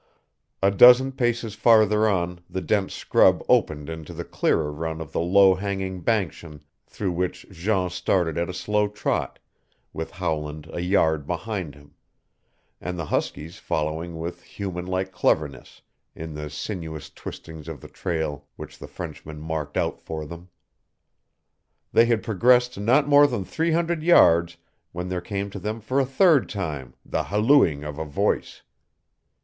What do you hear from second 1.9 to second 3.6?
on the dense scrub